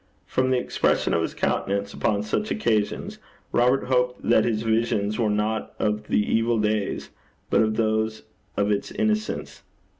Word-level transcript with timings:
From 0.25 0.49
the 0.49 0.57
expression 0.57 1.13
of 1.13 1.21
his 1.21 1.35
countenance 1.35 1.93
upon 1.93 2.23
such 2.23 2.49
occasions, 2.49 3.19
Robert 3.51 3.83
hoped 3.85 4.27
that 4.27 4.45
his 4.45 4.63
visions 4.63 5.19
were 5.19 5.29
not 5.29 5.75
of 5.77 6.07
the 6.07 6.19
evil 6.25 6.57
days, 6.57 7.11
but 7.51 7.61
of 7.61 7.75
those 7.75 8.23
of 8.57 8.69
his 8.69 8.91
innocence. 8.93 9.61